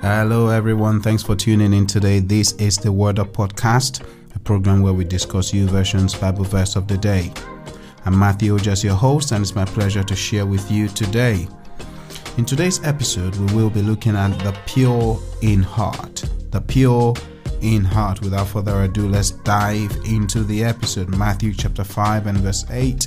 [0.00, 1.00] Hello, everyone.
[1.00, 2.20] Thanks for tuning in today.
[2.20, 6.88] This is the Word Up Podcast, a program where we discuss YouVersion's, Bible verse of
[6.88, 7.32] the day.
[8.06, 11.46] I'm Matthew, just your host, and it's my pleasure to share with you today.
[12.38, 16.24] In today's episode, we will be looking at the pure in heart.
[16.50, 17.14] The pure
[17.60, 18.20] in heart.
[18.22, 21.14] Without further ado, let's dive into the episode.
[21.16, 23.06] Matthew chapter 5 and verse 8.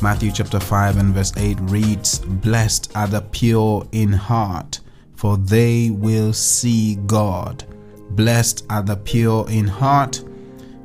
[0.00, 4.80] Matthew chapter 5 and verse 8 reads, Blessed are the pure in heart,
[5.14, 7.62] for they will see God.
[8.10, 10.20] Blessed are the pure in heart,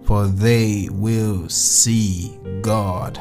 [0.03, 3.19] for they will see God.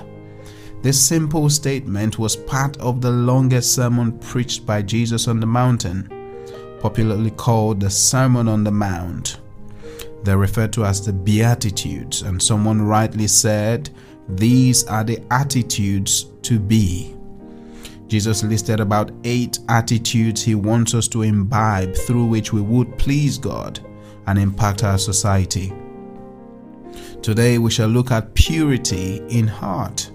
[0.83, 6.07] This simple statement was part of the longest sermon preached by Jesus on the mountain,
[6.79, 9.41] popularly called the Sermon on the Mount.
[10.23, 13.89] They're referred to as the Beatitudes, and someone rightly said,
[14.29, 17.17] these are the attitudes to be.
[18.13, 23.39] Jesus listed about eight attitudes he wants us to imbibe through which we would please
[23.39, 23.81] God
[24.27, 25.73] and impact our society.
[27.23, 30.11] Today we shall look at purity in heart.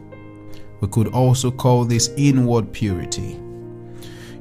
[0.79, 3.39] We could also call this inward purity.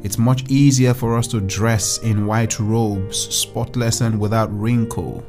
[0.03, 5.25] It's much easier for us to dress in white robes, spotless and without wrinkle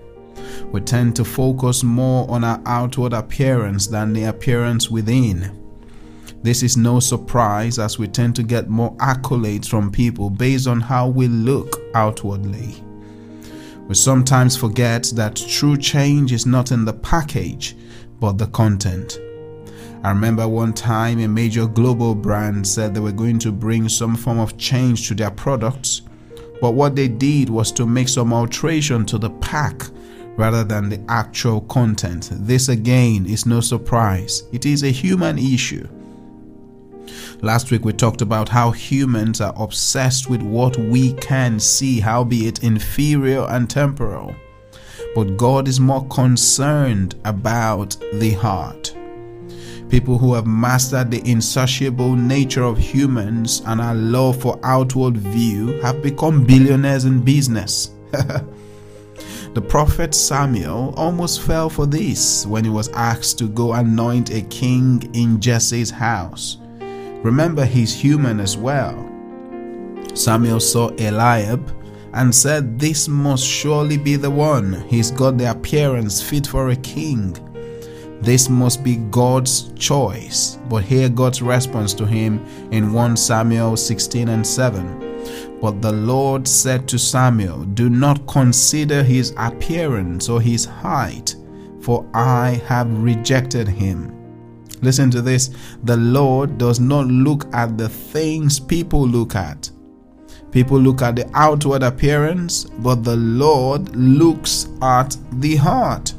[0.73, 5.66] we tend to focus more on our outward appearance than the appearance within.
[6.43, 10.79] This is no surprise as we tend to get more accolades from people based on
[10.79, 12.83] how we look outwardly.
[13.88, 17.75] We sometimes forget that true change is not in the package,
[18.19, 19.19] but the content.
[20.03, 24.16] I remember one time a major global brand said they were going to bring some
[24.16, 26.01] form of change to their products,
[26.61, 29.83] but what they did was to make some alteration to the pack
[30.38, 32.29] rather than the actual content.
[32.31, 35.88] This again is no surprise, it is a human issue.
[37.41, 42.63] Last week we talked about how humans are obsessed with what we can see, howbeit
[42.63, 44.35] inferior and temporal.
[45.13, 48.95] But God is more concerned about the heart.
[49.89, 55.79] People who have mastered the insatiable nature of humans and our love for outward view
[55.81, 57.91] have become billionaires in business.
[59.53, 64.41] The prophet Samuel almost fell for this when he was asked to go anoint a
[64.44, 66.59] king in Jesse's house.
[67.23, 68.95] Remember, he's human as well.
[70.13, 71.72] Samuel saw Eliab
[72.13, 74.73] and said, This must surely be the one.
[74.88, 77.38] He's got the appearance fit for a king.
[78.22, 80.57] This must be God's choice.
[80.69, 85.59] But hear God's response to him in 1 Samuel 16 and 7.
[85.61, 91.35] But the Lord said to Samuel, Do not consider his appearance or his height,
[91.81, 94.16] for I have rejected him.
[94.81, 95.49] Listen to this
[95.83, 99.69] the Lord does not look at the things people look at.
[100.51, 106.13] People look at the outward appearance, but the Lord looks at the heart.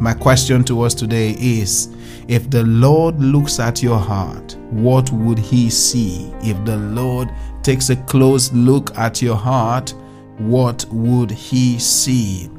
[0.00, 1.94] My question to us today is
[2.28, 6.32] if the Lord looks at your heart, what would he see?
[6.42, 7.30] If the Lord
[7.62, 9.94] takes a close look at your heart,
[10.38, 12.50] what would he see?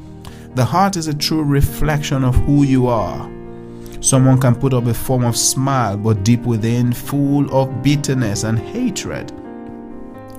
[0.56, 3.30] The heart is a true reflection of who you are.
[4.04, 8.60] Someone can put up a form of smile, but deep within, full of bitterness and
[8.60, 9.32] hatred.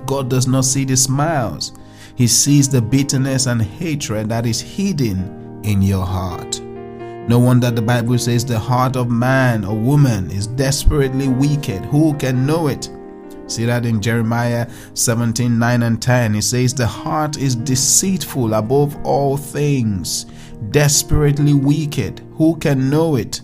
[0.05, 1.73] God does not see the smiles,
[2.15, 6.61] He sees the bitterness and hatred that is hidden in your heart.
[6.61, 11.87] No wonder the Bible says the heart of man or woman is desperately wicked.
[11.87, 12.91] Who can know it?
[13.47, 16.35] See that in Jeremiah 17 9 and 10.
[16.35, 20.27] It says, The heart is deceitful above all things,
[20.71, 22.21] desperately wicked.
[22.35, 23.41] Who can know it?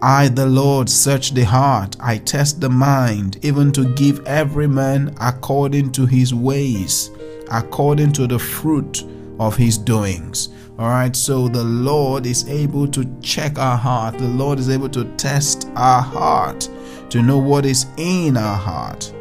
[0.00, 5.12] I, the Lord, search the heart, I test the mind, even to give every man
[5.20, 7.10] according to his ways,
[7.50, 9.02] according to the fruit
[9.40, 10.50] of his doings.
[10.78, 14.88] All right, so the Lord is able to check our heart, the Lord is able
[14.90, 16.68] to test our heart
[17.10, 19.12] to know what is in our heart.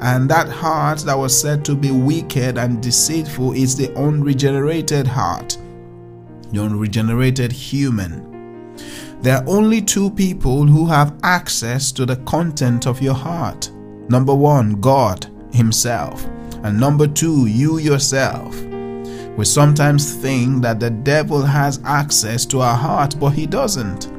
[0.00, 5.56] And that heart that was said to be wicked and deceitful is the unregenerated heart,
[6.52, 8.27] the unregenerated human.
[9.20, 13.70] There are only two people who have access to the content of your heart.
[14.08, 16.24] Number one, God Himself.
[16.62, 18.54] And number two, you yourself.
[19.36, 24.10] We sometimes think that the devil has access to our heart, but he doesn't.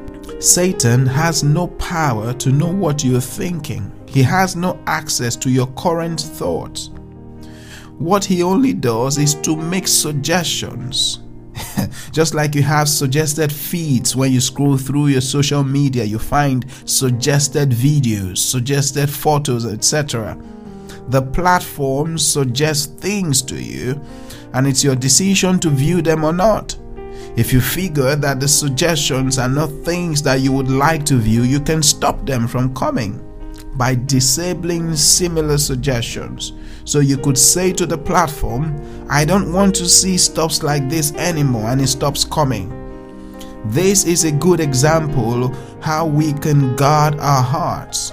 [0.42, 5.66] Satan has no power to know what you're thinking, he has no access to your
[5.76, 6.90] current thoughts.
[7.98, 11.20] What he only does is to make suggestions.
[12.12, 16.66] Just like you have suggested feeds when you scroll through your social media, you find
[16.84, 20.36] suggested videos, suggested photos, etc.
[21.08, 24.00] The platforms suggest things to you,
[24.52, 26.76] and it's your decision to view them or not.
[27.36, 31.42] If you figure that the suggestions are not things that you would like to view,
[31.42, 33.24] you can stop them from coming
[33.80, 36.52] by disabling similar suggestions.
[36.84, 38.76] So you could say to the platform,
[39.08, 42.68] I don't want to see stuffs like this anymore, and it stops coming.
[43.70, 45.48] This is a good example
[45.80, 48.12] how we can guard our hearts.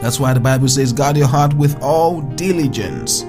[0.00, 3.22] That's why the Bible says, guard your heart with all diligence.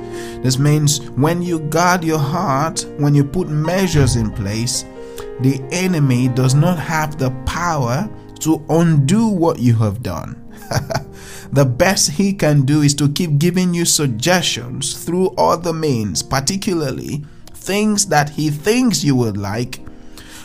[0.44, 4.86] This means when you guard your heart, when you put measures in place,
[5.40, 8.08] the enemy does not have the power
[8.42, 10.36] to undo what you have done.
[11.52, 17.24] the best he can do is to keep giving you suggestions through other means, particularly
[17.54, 19.80] things that he thinks you would like.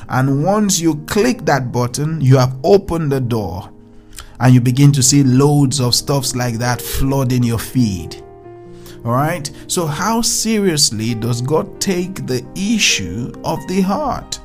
[0.08, 3.70] And once you click that button, you have opened the door
[4.40, 8.22] and you begin to see loads of stuffs like that flooding your feed.
[9.04, 9.50] All right.
[9.66, 14.40] So, how seriously does God take the issue of the heart?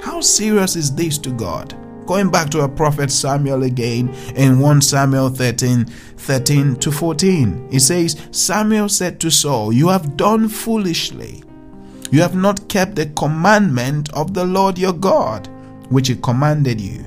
[0.00, 1.76] How serious is this to God?
[2.08, 7.78] Going back to our prophet Samuel again in 1 Samuel 13 13 to 14, he
[7.78, 11.44] says, Samuel said to Saul, You have done foolishly.
[12.10, 15.48] You have not kept the commandment of the Lord your God,
[15.90, 17.04] which he commanded you.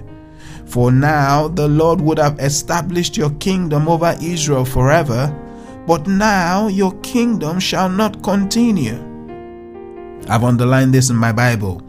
[0.68, 5.36] For now the Lord would have established your kingdom over Israel forever,
[5.88, 9.00] but now your kingdom shall not continue.
[10.30, 11.82] I've underlined this in my Bible.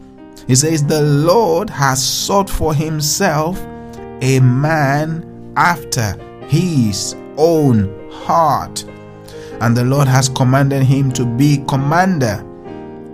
[0.47, 3.59] He says, The Lord has sought for himself
[4.21, 6.17] a man after
[6.47, 8.85] his own heart.
[9.61, 12.45] And the Lord has commanded him to be commander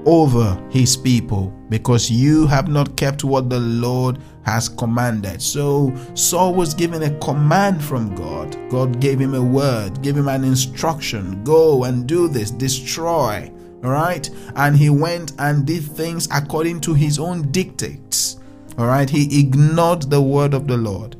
[0.05, 5.41] over his people because you have not kept what the Lord has commanded.
[5.41, 8.57] So Saul was given a command from God.
[8.69, 13.51] God gave him a word, gave him an instruction go and do this, destroy.
[13.83, 14.29] All right.
[14.55, 18.37] And he went and did things according to his own dictates.
[18.77, 19.09] All right.
[19.09, 21.15] He ignored the word of the Lord.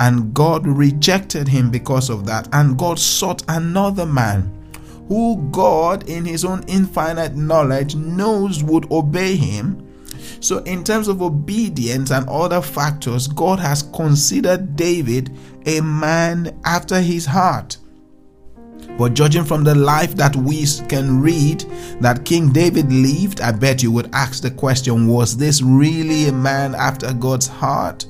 [0.00, 2.48] And God rejected him because of that.
[2.52, 4.54] And God sought another man
[5.08, 9.84] who God, in his own infinite knowledge, knows would obey him.
[10.40, 17.00] So, in terms of obedience and other factors, God has considered David a man after
[17.00, 17.78] his heart.
[18.98, 21.60] But judging from the life that we can read
[22.00, 26.32] that King David lived, I bet you would ask the question was this really a
[26.32, 28.06] man after God's heart?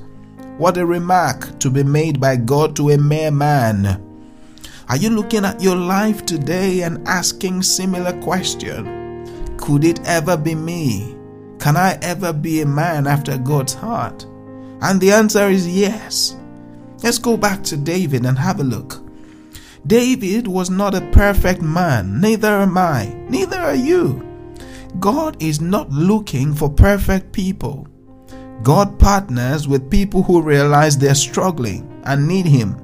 [0.57, 4.03] What a remark to be made by God to a mere man.
[4.89, 9.55] Are you looking at your life today and asking similar question?
[9.57, 11.15] Could it ever be me?
[11.59, 14.25] Can I ever be a man after God's heart?
[14.81, 16.35] And the answer is yes.
[17.03, 19.03] Let's go back to David and have a look.
[19.87, 24.25] David was not a perfect man, neither am I, neither are you.
[24.99, 27.87] God is not looking for perfect people.
[28.63, 32.75] God partners with people who realize they're struggling and need Him.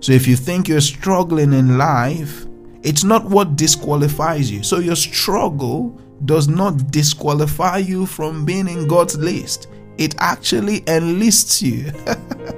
[0.00, 2.46] So if you think you're struggling in life,
[2.82, 4.62] it's not what disqualifies you.
[4.62, 9.68] So your struggle does not disqualify you from being in God's list,
[9.98, 11.92] it actually enlists you.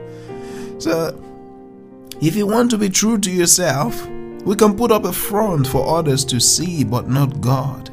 [0.78, 1.27] so
[2.20, 4.06] if you want to be true to yourself,
[4.44, 7.90] we can put up a front for others to see, but not God.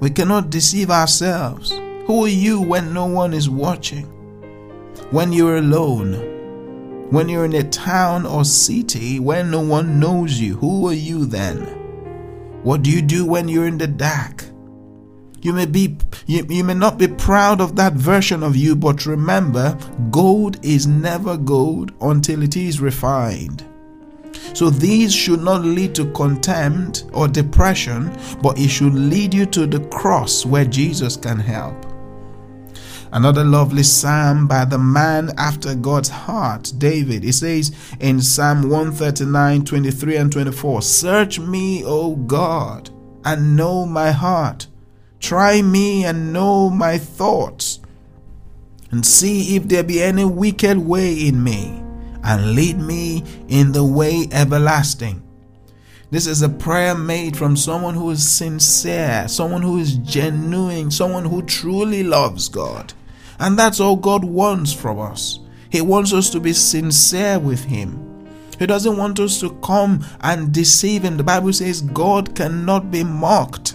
[0.00, 1.72] We cannot deceive ourselves.
[2.06, 4.06] Who are you when no one is watching?
[5.10, 7.08] When you're alone?
[7.10, 11.26] When you're in a town or city where no one knows you, who are you
[11.26, 11.66] then?
[12.62, 14.44] What do you do when you're in the dark?
[15.40, 19.06] You may be you, you may not be proud of that version of you, but
[19.06, 19.78] remember,
[20.10, 23.64] gold is never gold until it is refined.
[24.54, 29.66] So these should not lead to contempt or depression, but it should lead you to
[29.66, 31.84] the cross where Jesus can help.
[33.12, 37.24] Another lovely psalm by the man after God's heart, David.
[37.24, 42.90] It says in Psalm 139, 23 and 24, Search me, O God,
[43.24, 44.66] and know my heart
[45.28, 47.80] Try me and know my thoughts,
[48.90, 51.82] and see if there be any wicked way in me,
[52.24, 55.22] and lead me in the way everlasting.
[56.10, 61.26] This is a prayer made from someone who is sincere, someone who is genuine, someone
[61.26, 62.94] who truly loves God.
[63.38, 65.40] And that's all God wants from us.
[65.68, 68.26] He wants us to be sincere with Him.
[68.58, 71.18] He doesn't want us to come and deceive Him.
[71.18, 73.74] The Bible says God cannot be mocked.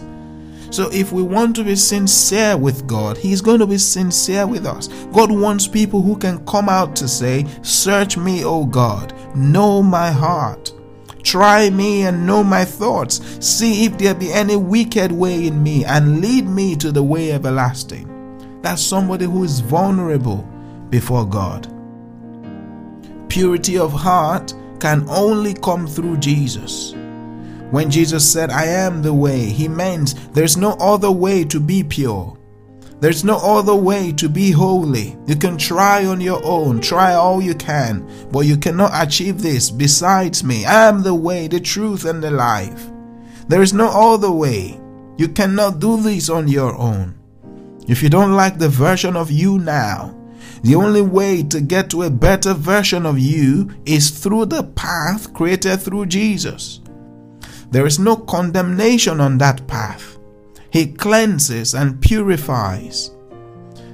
[0.74, 4.66] So if we want to be sincere with God, He's going to be sincere with
[4.66, 4.88] us.
[5.14, 10.10] God wants people who can come out to say, Search me, O God, know my
[10.10, 10.74] heart.
[11.22, 13.22] Try me and know my thoughts.
[13.40, 17.32] See if there be any wicked way in me and lead me to the way
[17.34, 18.60] everlasting.
[18.64, 20.42] That's somebody who is vulnerable
[20.90, 21.68] before God.
[23.30, 26.96] Purity of heart can only come through Jesus.
[27.72, 31.84] When Jesus said, I am the way, he meant there's no other way to be
[31.84, 32.38] pure.
[33.00, 35.18] There's no other way to be holy.
[35.28, 39.70] You can try on your own, try all you can, but you cannot achieve this
[39.70, 40.66] besides me.
[40.66, 42.90] I am the way, the truth, and the life.
[43.50, 44.80] There is no other way.
[45.18, 47.20] You cannot do this on your own.
[47.88, 50.18] If you don't like the version of you now,
[50.64, 55.34] the only way to get to a better version of you is through the path
[55.34, 56.80] created through Jesus.
[57.74, 60.20] There is no condemnation on that path.
[60.70, 63.10] He cleanses and purifies.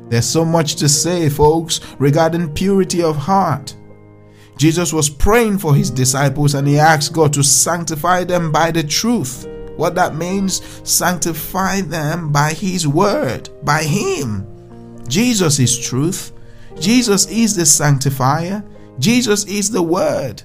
[0.09, 3.77] There's so much to say, folks, regarding purity of heart.
[4.57, 8.83] Jesus was praying for his disciples and he asked God to sanctify them by the
[8.83, 9.47] truth.
[9.77, 14.45] What that means, sanctify them by his word, by him.
[15.07, 16.33] Jesus is truth.
[16.81, 18.61] Jesus is the sanctifier.
[18.99, 20.43] Jesus is the word.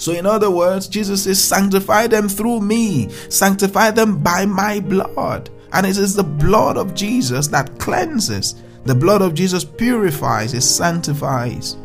[0.00, 5.50] So, in other words, Jesus says, Sanctify them through me, sanctify them by my blood.
[5.74, 8.54] And it is the blood of Jesus that cleanses.
[8.86, 11.76] The blood of Jesus purifies, it sanctifies.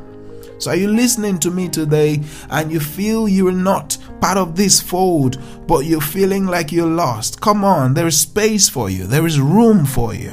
[0.60, 4.80] So, are you listening to me today and you feel you're not part of this
[4.80, 7.42] fold, but you're feeling like you're lost?
[7.42, 10.32] Come on, there is space for you, there is room for you.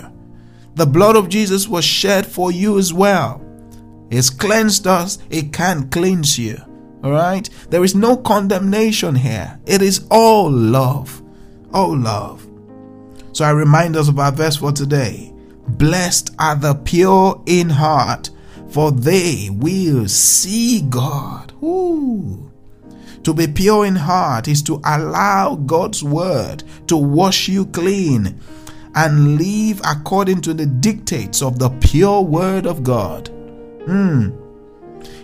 [0.76, 3.44] The blood of Jesus was shed for you as well.
[4.08, 6.62] It's cleansed us, it can cleanse you.
[7.02, 7.48] All right?
[7.70, 9.58] There is no condemnation here.
[9.66, 11.22] It is all love.
[11.72, 12.46] All love.
[13.32, 15.32] So I remind us of our verse for today.
[15.66, 18.30] Blessed are the pure in heart,
[18.68, 21.52] for they will see God.
[21.62, 22.50] Ooh.
[23.24, 28.40] To be pure in heart is to allow God's word to wash you clean
[28.94, 33.28] and live according to the dictates of the pure word of God.
[33.86, 34.30] Hmm.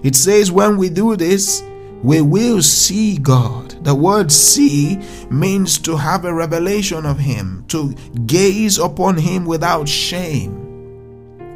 [0.02, 1.62] It says, when we do this,
[2.02, 3.85] we will see God.
[3.85, 4.99] The word see
[5.30, 7.94] means to have a revelation of Him, to
[8.26, 10.66] gaze upon Him without shame.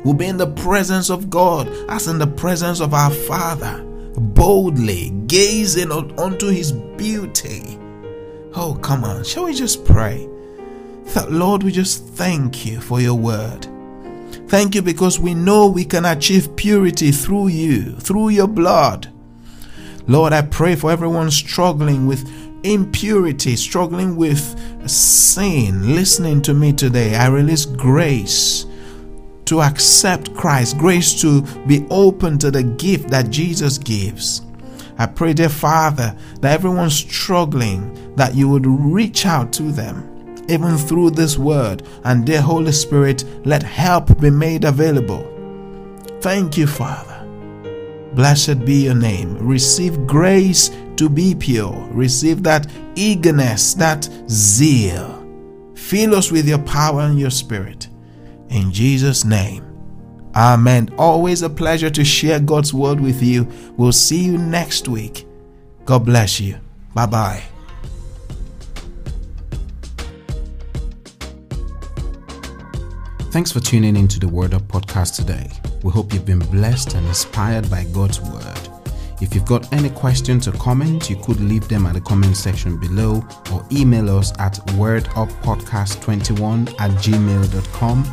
[0.04, 3.84] We'll be in the presence of God as in the presence of our Father,
[4.16, 7.78] boldly gazing unto His beauty.
[8.54, 10.28] Oh, come on, shall we just pray?
[11.14, 13.66] That Lord, we just thank you for your word.
[14.48, 19.12] Thank you because we know we can achieve purity through you, through your blood.
[20.06, 22.28] Lord, I pray for everyone struggling with
[22.64, 27.14] impurity, struggling with sin, listening to me today.
[27.14, 28.66] I release grace
[29.46, 34.42] to accept Christ, grace to be open to the gift that Jesus gives.
[34.98, 40.08] I pray, dear Father, that everyone struggling, that you would reach out to them,
[40.48, 45.28] even through this word, and dear Holy Spirit, let help be made available.
[46.20, 47.18] Thank you, Father.
[48.14, 49.36] Blessed be your name.
[49.38, 51.88] Receive grace to be pure.
[51.90, 55.18] Receive that eagerness, that zeal.
[55.74, 57.88] Fill us with your power and your spirit.
[58.50, 59.64] In Jesus' name.
[60.34, 60.94] Amen.
[60.98, 63.48] Always a pleasure to share God's word with you.
[63.76, 65.26] We'll see you next week.
[65.84, 66.58] God bless you.
[66.94, 67.42] Bye bye.
[73.32, 75.48] Thanks for tuning into the Word Up podcast today.
[75.82, 78.68] We hope you've been blessed and inspired by God's Word.
[79.22, 82.78] If you've got any questions or comments, you could leave them at the comment section
[82.78, 88.04] below or email us at worduppodcast21 at gmail.com.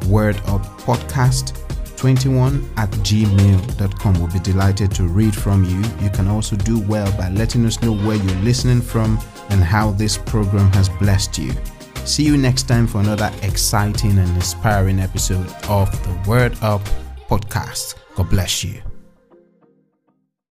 [0.00, 4.14] Worduppodcast21 at gmail.com.
[4.18, 5.82] We'll be delighted to read from you.
[6.04, 9.92] You can also do well by letting us know where you're listening from and how
[9.92, 11.54] this program has blessed you.
[12.08, 16.80] See you next time for another exciting and inspiring episode of the Word Up
[17.28, 17.96] podcast.
[18.16, 18.87] God bless you.